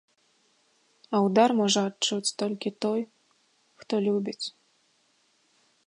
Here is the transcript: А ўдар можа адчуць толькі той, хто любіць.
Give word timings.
А 1.17 1.19
ўдар 1.25 1.49
можа 1.59 1.81
адчуць 1.89 2.33
толькі 2.43 2.73
той, 2.87 3.01
хто 3.83 3.93
любіць. 4.09 4.41